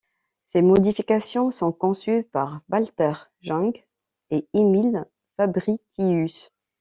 [0.47, 3.13] Ces modifications sont conçues par Valter
[3.43, 3.85] Jung
[4.31, 5.05] et Emil
[5.37, 6.51] Fabritius.